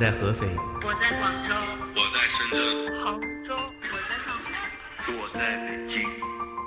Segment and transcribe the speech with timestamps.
[0.00, 0.46] 我在合肥，
[0.82, 1.52] 我在广州，
[1.94, 2.58] 我在深圳，
[3.04, 3.52] 杭州，
[3.92, 4.70] 我在上海，
[5.12, 6.00] 我在北京，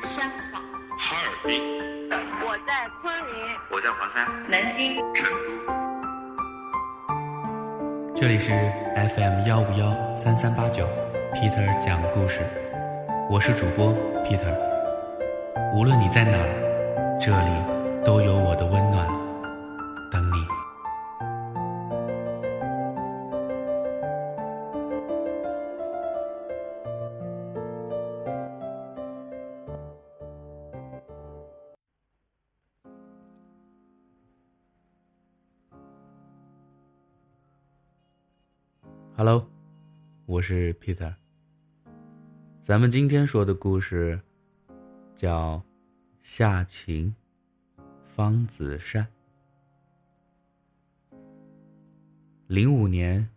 [0.00, 0.62] 香港，
[0.96, 1.60] 哈尔滨，
[2.46, 3.36] 我在昆明，
[3.70, 5.74] 我在黄山，南京，成都。
[8.16, 8.50] 这里是
[9.14, 10.88] FM 幺五幺三三八九
[11.34, 12.40] ，Peter 讲故事，
[13.28, 14.56] 我是主播 Peter。
[15.74, 17.50] 无论你在哪儿，这里
[18.06, 19.06] 都有我的温暖
[39.18, 39.44] Hello，
[40.26, 41.12] 我是 Peter。
[42.60, 44.20] 咱们今天说的故事
[45.16, 45.56] 叫
[46.22, 47.12] 《夏晴，
[48.06, 49.04] 方子善》。
[52.46, 53.28] 零五年，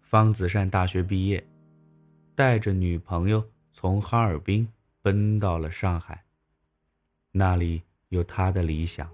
[0.00, 1.46] 方子善大学毕业，
[2.34, 4.66] 带着女朋友从哈尔滨
[5.00, 6.24] 奔到了上海，
[7.30, 9.08] 那里有他的理想。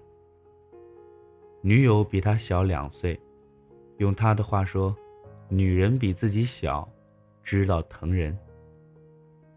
[1.61, 3.21] 女友比他小两岁，
[3.99, 4.97] 用他的话说。
[5.49, 6.87] 女人比自己小，
[7.43, 8.37] 知道疼人。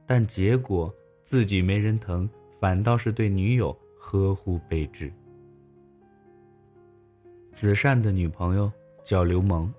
[0.07, 2.29] 但结果自己没人疼，
[2.61, 5.13] 反倒是对女友呵护备至。
[7.53, 8.71] 子善的女朋友
[9.03, 9.73] 叫刘萌，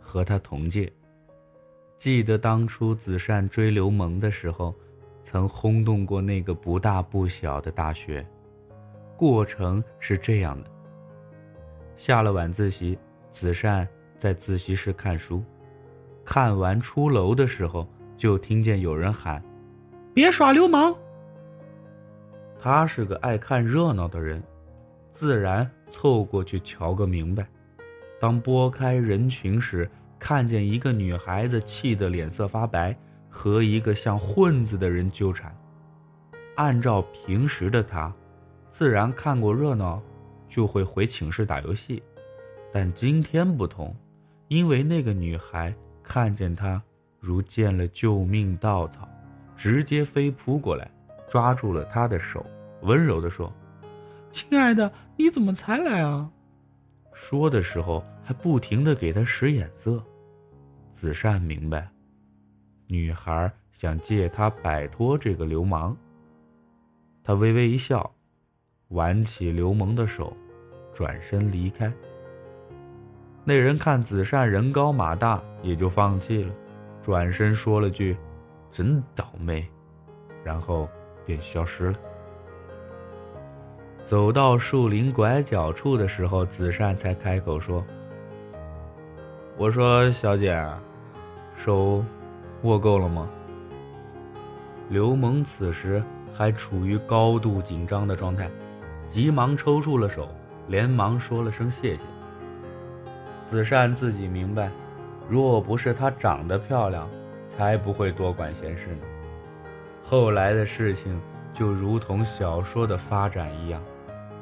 [0.00, 0.92] 和他同届。
[1.96, 4.74] 记得当初子善追刘萌的时候，
[5.22, 8.26] 曾轰动过那个不大不小的大学。
[9.16, 10.70] 过程是这样的：
[11.96, 12.98] 下了晚自习，
[13.30, 13.88] 子善。
[14.16, 15.42] 在自习室看书，
[16.24, 19.42] 看完出楼的时候，就听见有人喊
[20.14, 20.94] ：“别耍流氓！”
[22.60, 24.42] 他是个爱看热闹的人，
[25.10, 27.46] 自然凑过去瞧个明白。
[28.18, 32.96] 当拨开人群时，看见一个女孩子气得脸色发白，
[33.28, 35.54] 和一个像混子的人纠缠。
[36.56, 38.10] 按照平时的他，
[38.70, 40.00] 自然看过热闹，
[40.48, 42.02] 就会回寝室打游戏，
[42.72, 43.94] 但今天不同。
[44.54, 46.80] 因为那个女孩看见他，
[47.18, 49.08] 如见了救命稻草，
[49.56, 50.88] 直接飞扑过来，
[51.28, 52.46] 抓住了他的手，
[52.82, 53.52] 温柔地说
[54.30, 56.30] ：“亲爱的，你怎么才来啊？”
[57.12, 60.00] 说的时候还不停地给他使眼色。
[60.92, 61.90] 子善明白，
[62.86, 65.96] 女孩想借他摆脱这个流氓。
[67.24, 68.08] 他微微一笑，
[68.90, 70.32] 挽起刘萌的手，
[70.92, 71.92] 转身离开。
[73.44, 76.54] 那人看子善人高马大，也就放弃了，
[77.02, 78.16] 转身说了句
[78.72, 79.66] ：“真倒霉”，
[80.42, 80.88] 然后
[81.26, 81.98] 便消失了。
[84.02, 87.84] 走到树林拐角处的时候，子善才开口说
[89.58, 90.58] ：“我说小姐，
[91.54, 92.02] 手
[92.62, 93.28] 握够了吗？”
[94.88, 98.50] 刘萌此时还处于高度紧张的状态，
[99.06, 100.28] 急忙抽出了手，
[100.68, 102.02] 连忙说了声谢谢。
[103.44, 104.70] 子善自己明白，
[105.28, 107.08] 若不是她长得漂亮，
[107.46, 109.02] 才不会多管闲事呢。
[110.02, 111.20] 后来的事情
[111.52, 113.80] 就如同小说的发展一样，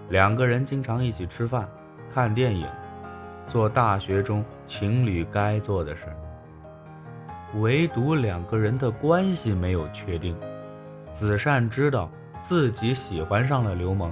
[0.08, 1.68] 两个人经常一起吃饭、
[2.14, 2.66] 看电影，
[3.46, 6.16] 做大学中情侣该做的事儿。
[7.60, 10.34] 唯独两个人的关系没有确定。
[11.12, 12.10] 子善知道
[12.42, 14.10] 自己喜欢上了刘萌，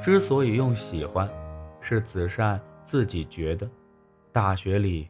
[0.00, 1.28] 之所以用喜欢，
[1.80, 3.68] 是子善自己觉得。
[4.38, 5.08] 大学里，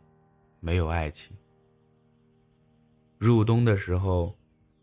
[0.58, 1.36] 没有爱情。
[3.18, 4.34] 入冬的时候，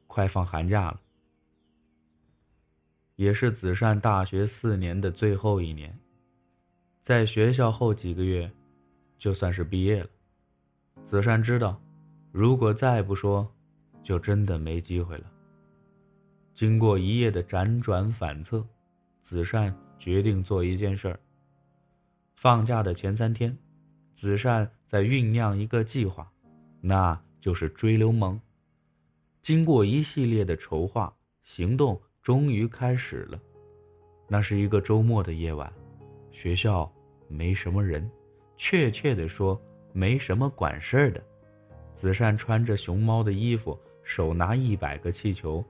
[0.06, 1.02] 快放寒假了，
[3.16, 5.98] 也是子善大学四年的最后一年。
[7.02, 8.52] 在学校后几个月，
[9.18, 10.10] 就算是毕业了。
[11.04, 11.82] 子善知道，
[12.32, 13.52] 如果再不说，
[14.04, 15.26] 就真的没机会了。
[16.54, 18.64] 经过一夜的辗转反侧，
[19.22, 21.20] 子善决定做一件事儿。
[22.36, 23.58] 放假的前三天。
[24.16, 26.32] 子善在酝酿一个计划，
[26.80, 28.40] 那就是追流氓。
[29.42, 31.14] 经过一系列的筹划，
[31.44, 33.40] 行动终于开始了。
[34.28, 35.72] 那是一个周末的夜晚，
[36.32, 36.92] 学校
[37.28, 38.10] 没什么人，
[38.56, 41.22] 确切的说，没什么管事儿的。
[41.94, 45.64] 子善穿着熊猫的衣服，手拿一百个气球，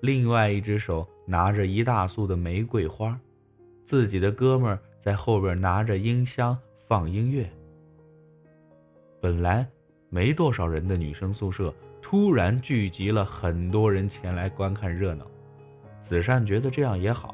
[0.00, 3.20] 另外一只手拿着一大束的玫瑰花，
[3.84, 6.58] 自己的哥们儿在后边拿着音箱
[6.88, 7.48] 放音乐。
[9.22, 9.64] 本来
[10.08, 11.72] 没多少人的女生宿舍，
[12.02, 15.24] 突然聚集了很多人前来观看热闹。
[16.00, 17.32] 子善觉得这样也好，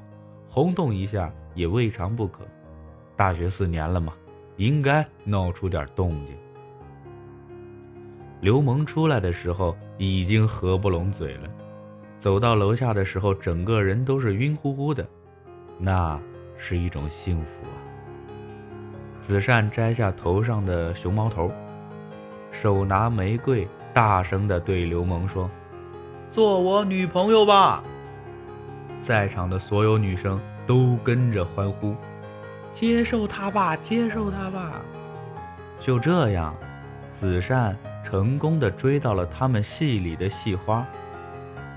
[0.50, 2.46] 轰动一下也未尝不可。
[3.16, 4.12] 大学四年了嘛，
[4.58, 6.36] 应该闹出点动静。
[8.42, 11.48] 刘萌出来的时候已经合不拢嘴了，
[12.18, 15.08] 走到楼下的时候，整个人都是晕乎乎的，
[15.78, 16.20] 那
[16.58, 17.80] 是一种幸福啊。
[19.18, 21.50] 子善摘下头上的熊猫头，
[22.50, 25.50] 手拿玫瑰，大声的对刘萌说
[26.28, 27.82] ：“做我女朋友吧！”
[29.00, 31.94] 在场的所有女生都跟着欢呼
[32.70, 34.80] ：“接受他吧，接受他吧！”
[35.78, 36.54] 就这样，
[37.10, 40.86] 子善成功的追到了他们戏里的戏花。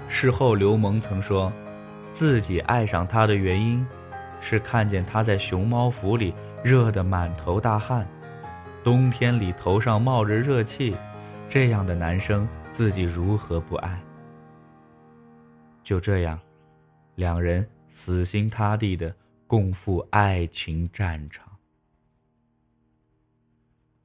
[0.07, 1.51] 事后，刘萌曾说，
[2.11, 3.85] 自己爱上他的原因。
[4.43, 6.33] 是看见他在熊猫府里
[6.63, 8.07] 热得满头大汗，
[8.83, 10.95] 冬天里头上冒着热气，
[11.47, 14.01] 这样的男生自己如何不爱？
[15.83, 16.39] 就这样，
[17.15, 19.15] 两人死心塌地的
[19.47, 21.47] 共赴爱情战场。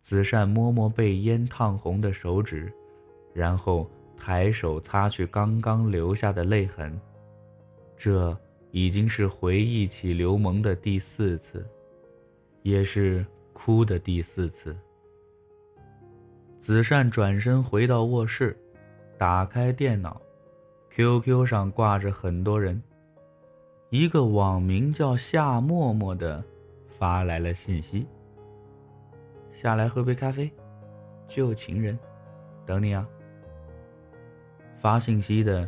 [0.03, 2.73] 子善摸摸被烟烫红的手指，
[3.35, 6.99] 然后抬手擦去刚刚留下的泪痕，
[7.97, 8.37] 这。
[8.73, 11.67] 已经是回忆起刘蒙的第四次，
[12.61, 13.25] 也是
[13.57, 14.77] 哭的第四次。
[16.61, 18.55] 子善转身回到卧室，
[19.17, 20.21] 打开电脑
[20.91, 22.83] ，QQ 上挂着很多人。
[23.89, 26.45] 一个网名叫夏沫沫的
[26.87, 28.07] 发来了信息
[29.55, 30.53] ：“下来喝杯咖啡，
[31.27, 31.99] 旧情人，
[32.67, 33.09] 等你啊。”
[34.77, 35.67] 发信息的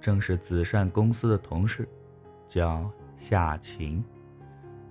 [0.00, 1.86] 正是子善公司的同事。
[2.48, 4.02] 叫夏晴。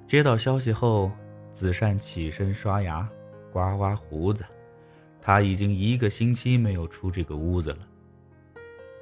[0.06, 1.10] 接到消息后，
[1.56, 3.10] 子善起身刷牙，
[3.50, 4.44] 刮刮胡子。
[5.22, 7.78] 他已经一个星期没有出这个屋子了。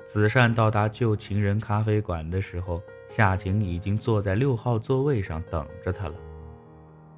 [0.06, 2.80] 子善到达旧情人咖啡馆的时候，
[3.10, 6.14] 夏晴已经坐在六号座位上等着他了。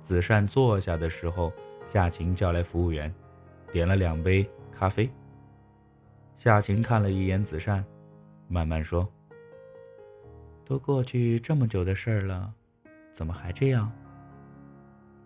[0.01, 1.51] 子善坐下的时候，
[1.85, 3.13] 夏晴叫来服务员，
[3.73, 5.09] 点了两杯咖啡。
[6.37, 7.83] 夏晴看了一眼子善，
[8.47, 9.05] 慢慢说。
[10.63, 12.53] 都过去这么久的事儿了，
[13.11, 13.91] 怎么还这样？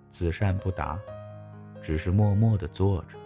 [0.10, 1.00] 子善不答，
[1.82, 3.18] 只是默默的坐着，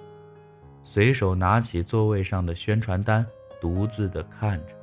[0.84, 3.26] 随手拿起座位上的宣传单，
[3.62, 4.74] 独自的看着。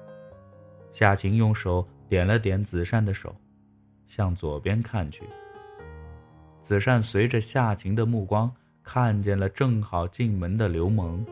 [0.93, 3.35] 夏晴用手点了点子善的手，
[4.07, 5.25] 向左边看去。
[6.63, 8.51] 子善随着夏晴的目光，
[8.83, 11.25] 看见了正好进门的刘蒙，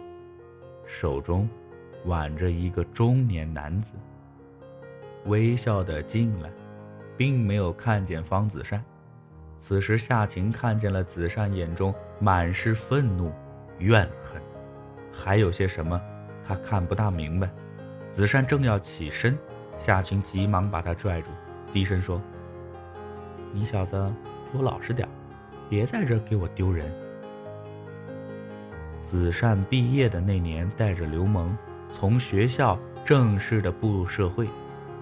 [0.86, 1.48] 手中
[2.04, 3.94] 挽着一个中年男子。
[5.26, 6.50] 微笑的进来，
[7.16, 8.82] 并没有看见方子善。
[9.58, 13.32] 此时夏晴看见了子善眼中满是愤怒、
[13.78, 14.40] 怨恨，
[15.12, 16.00] 还有些什么，
[16.46, 17.50] 他看不大明白。
[18.10, 19.37] 子善正要起身，
[19.76, 21.31] 夏晴急忙把他拽住，
[21.72, 22.22] 低声说
[23.52, 24.10] ：“你小子
[24.52, 25.08] 给我老实点，
[25.69, 26.90] 别在这给我丢人。”
[29.02, 31.56] 子善毕业的那年，带着刘蒙
[31.90, 34.49] 从学校正式的步入社会。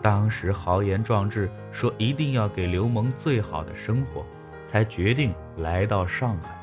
[0.00, 4.24] 当时豪言壮志说一定要给刘蒙最好的生活，
[4.66, 6.54] 才决定来到上海。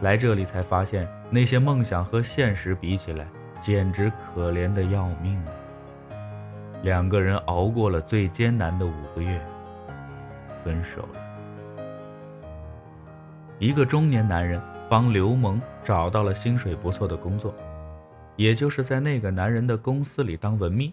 [0.00, 3.28] 来这里才发现，那些梦想和现实比起来，
[3.60, 5.52] 简直可怜的要命啊！
[6.82, 9.40] 两个人熬过了最艰难的五个月，
[10.64, 11.20] 分手了。
[13.60, 17.54] 一个中年男人帮刘蒙找到了薪水不错的工作，
[18.34, 20.92] 也就是在那个男人的公司里当文秘。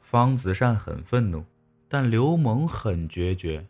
[0.00, 1.44] 方子善很愤怒，
[1.86, 3.62] 但刘蒙很决绝，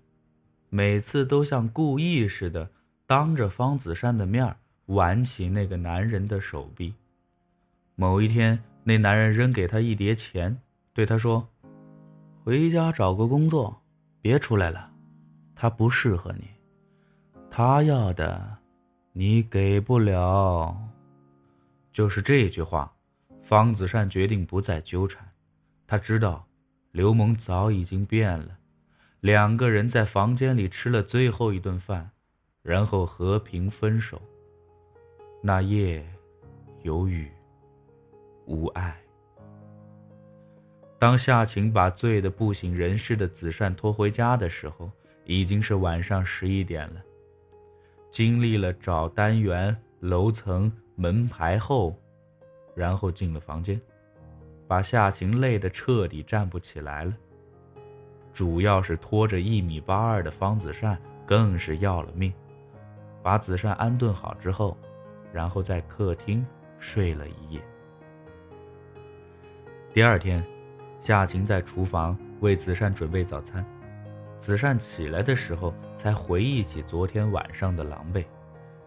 [0.76, 2.68] 每次都像故意似的，
[3.06, 4.54] 当着方子善的面
[4.88, 6.92] 挽起那个男人的手臂。
[7.94, 10.60] 某一天，那男人扔给他一叠钱，
[10.92, 11.48] 对他说
[12.44, 13.80] ：“回家找个工作，
[14.20, 14.90] 别出来了，
[15.54, 16.44] 他不适合你，
[17.50, 18.58] 他要的，
[19.14, 20.76] 你给不了。”
[21.90, 22.92] 就是这句话，
[23.42, 25.26] 方子善决定不再纠缠。
[25.86, 26.46] 他知道，
[26.92, 28.58] 刘蒙早已经变了。
[29.26, 32.08] 两个人在房间里吃了最后一顿饭，
[32.62, 34.22] 然后和平分手。
[35.42, 36.06] 那夜，
[36.82, 37.28] 有雨，
[38.46, 38.96] 无爱。
[40.96, 44.88] 当夏晴把醉得不省人事的子善拖回家的时候，
[45.24, 47.02] 已经是晚上十一点了。
[48.12, 52.00] 经历了找单元、楼层、门牌后，
[52.76, 53.80] 然后进了房间。
[54.68, 57.12] 把夏晴累得彻底站不起来了，
[58.36, 62.30] 主要是拖着一米八二的方子善更是要了命。
[63.22, 64.76] 把子善安顿好之后，
[65.32, 66.44] 然后在客厅
[66.78, 67.60] 睡了一夜。
[69.90, 70.44] 第二天，
[71.00, 73.64] 夏晴在厨房为子善准备早餐。
[74.38, 78.22] 子善起来的时候，才回忆起昨天晚上的狼狈，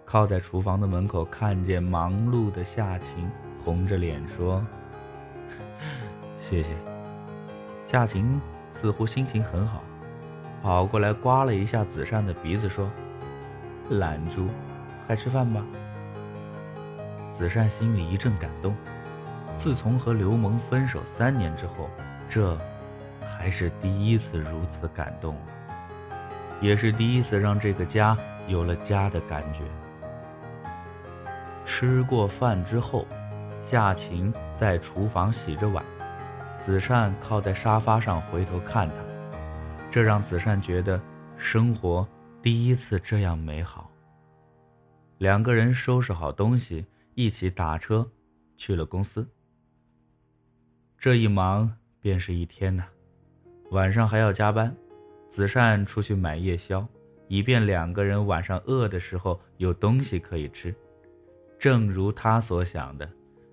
[0.06, 3.28] 靠在厨房的门口，看见忙碌的夏晴，
[3.66, 4.64] 红着脸说
[6.38, 6.76] ：“谢谢。”
[7.84, 8.40] 夏晴
[8.72, 9.84] 似乎心情很好，
[10.62, 12.90] 跑过来刮了一下子善的鼻子，说
[13.90, 14.48] ：“懒猪，
[15.06, 15.64] 快吃饭吧。”
[17.32, 18.76] 子善心里一阵感动。
[19.56, 21.90] 自从和刘萌分手三年之后，
[22.30, 22.58] 这
[23.22, 25.36] 还是第一次如此感动，
[26.62, 29.64] 也是第一次让这个家有了家的感觉。
[31.66, 33.06] 吃过饭之后，
[33.62, 35.84] 夏晴在厨房洗着碗，
[36.60, 38.96] 子善靠在沙发上回头看他，
[39.90, 41.02] 这让子善觉得
[41.38, 42.08] 生活
[42.42, 43.90] 第一次这样美好。
[45.20, 46.86] 两个人收拾好东西，
[47.16, 48.10] 一起打车
[48.58, 49.28] 去了公司。
[50.98, 52.84] 这一忙便是一天呐，
[53.72, 54.76] 晚上还要加班，
[55.30, 56.86] 子善出去买夜宵，
[57.30, 60.76] 以便两个人晚上饿的时候有东西可以吃。
[61.58, 63.10] 正如他所想的，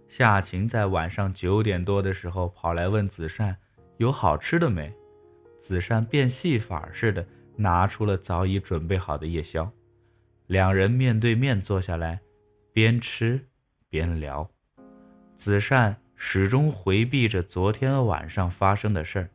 [0.09, 3.57] 夏晴在晚上九点多的时候跑来问子善
[3.97, 4.93] 有好吃的没，
[5.59, 9.71] 子善变戏法似的拿出了早已准备好的夜宵，
[10.47, 12.21] 两人面对面坐下来，
[12.73, 13.47] 边吃
[13.89, 14.51] 边聊，
[15.35, 15.97] 子善。
[16.19, 19.29] 始终回避着昨天晚上发生的事儿，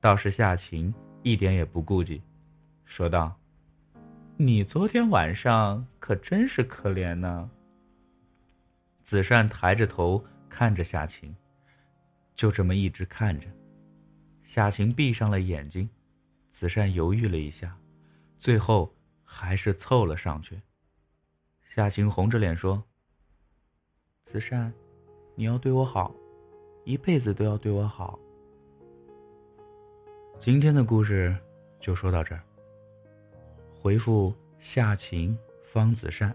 [0.00, 2.22] 倒是夏晴一点也不顾忌，
[2.86, 3.38] 说道
[4.38, 7.50] ：“你昨天晚上可真是可怜呢。”
[9.02, 11.34] 子善抬着头看着夏晴，
[12.34, 13.48] 就这么一直看着。
[14.42, 15.88] 夏晴闭上了眼睛，
[16.50, 17.76] 子善犹豫了一下，
[18.36, 20.60] 最后还是凑了上去。
[21.68, 22.82] 夏晴红着脸说
[24.24, 24.72] ：“子善，
[25.34, 26.14] 你要对我好。”
[26.84, 28.18] 一辈子都要对我好。
[30.36, 31.36] 今天的故事
[31.78, 32.42] 就说到这儿。
[33.70, 36.34] 回复夏晴方子善，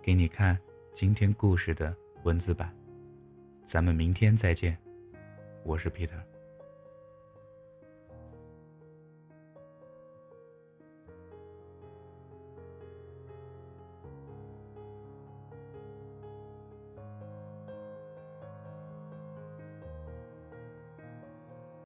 [0.00, 0.58] 给你看
[0.98, 2.74] 今天故事的文字版。
[3.66, 4.74] 咱们明天再见，
[5.62, 6.18] 我是 Peter。